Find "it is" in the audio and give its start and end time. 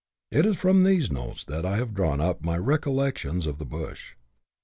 0.31-0.57